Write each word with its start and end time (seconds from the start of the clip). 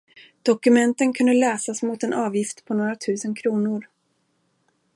Dokumenten 0.45 1.13
kunde 1.13 1.33
läsas 1.33 1.83
mot 1.83 2.03
en 2.03 2.13
avgift 2.13 2.65
på 2.65 2.73
några 2.73 2.95
tusen 2.95 3.35
kronor 3.35 3.87